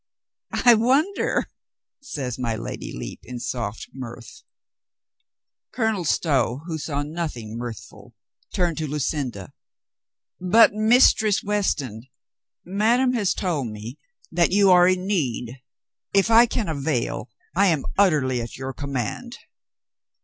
[0.65, 1.45] "I wonder,"
[2.01, 4.41] says my Lady Lepe in soft mirth.
[5.71, 8.15] Colonel Stow, who saw nothing mirthful,
[8.51, 9.53] turned to Lucinda.
[10.39, 12.07] "But Mistress Weston,
[12.65, 13.99] madame has told me
[14.31, 15.61] that you are in need.
[16.15, 19.37] If I can avail, I am utterly at your command."